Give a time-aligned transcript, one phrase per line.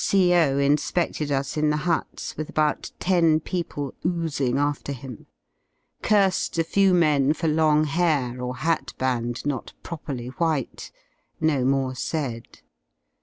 [0.01, 0.57] The CO.
[0.57, 5.27] inspeded us in the huts with about ten people oozing after him.
[6.01, 10.91] Cursed a few men for long hair or hat band not properly white;
[11.39, 12.61] no more said.